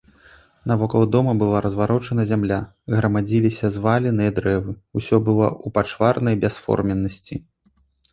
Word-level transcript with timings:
Навокал 0.69 1.03
дома 1.15 1.33
была 1.41 1.57
разварочана 1.65 2.23
зямля, 2.29 2.57
грамадзіліся 2.95 3.65
зваленыя 3.75 4.31
дрэвы, 4.39 4.73
усё 5.01 5.15
было 5.27 5.45
ў 5.51 5.67
пачварнай 5.77 6.35
бясформеннасці. 6.47 7.35